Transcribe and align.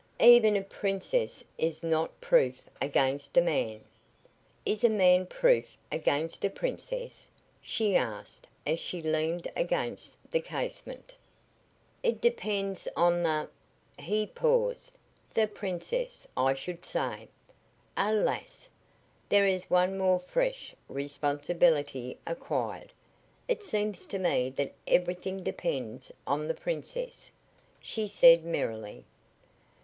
Even 0.21 0.55
a 0.55 0.63
princess 0.63 1.43
is 1.59 1.83
not 1.83 2.19
proof 2.19 2.63
against 2.81 3.37
a 3.37 3.39
man." 3.41 3.81
"Is 4.65 4.83
a 4.83 4.89
man 4.89 5.27
proof 5.27 5.77
against 5.91 6.43
a 6.43 6.49
princess?" 6.49 7.29
she 7.61 7.95
asked, 7.95 8.47
as 8.65 8.79
she 8.79 8.99
leaned 9.03 9.47
against 9.55 10.17
the 10.31 10.39
casement. 10.39 11.15
"It 12.01 12.19
depends 12.19 12.87
on 12.97 13.21
the" 13.21 13.47
he 13.99 14.25
paused 14.25 14.95
"the 15.35 15.45
princess, 15.47 16.25
I 16.35 16.55
should 16.55 16.83
say." 16.83 17.27
"Alas! 17.95 18.69
There 19.29 19.45
is 19.45 19.69
one 19.69 19.99
more 19.99 20.17
fresh 20.19 20.73
responsibility 20.89 22.17
acquired. 22.25 22.91
It 23.47 23.63
seems 23.63 24.07
to 24.07 24.17
me 24.17 24.49
that 24.57 24.73
everything 24.87 25.43
depends 25.43 26.11
on 26.25 26.47
the 26.47 26.55
princess," 26.55 27.29
she 27.79 28.07
said, 28.07 28.43
merrily. 28.43 29.05